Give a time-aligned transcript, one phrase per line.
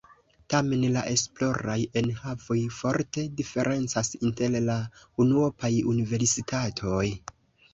[0.51, 4.79] Tamen la esploraj enhavoj forte diferencas inter la
[5.27, 7.07] unuopaj universitatoj.